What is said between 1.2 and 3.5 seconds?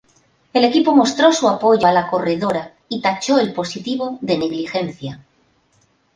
su apoyo a la corredora y tachó